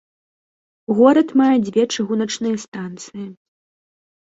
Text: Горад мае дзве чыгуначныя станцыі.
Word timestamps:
Горад 0.99 1.29
мае 1.43 1.51
дзве 1.67 1.83
чыгуначныя 1.97 2.55
станцыі. 2.67 3.25